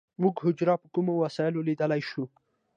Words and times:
موږ 0.21 0.35
حجره 0.45 0.75
په 0.81 0.87
کومه 0.93 1.13
وسیله 1.21 1.59
لیدلی 1.67 2.01
شو 2.09 2.23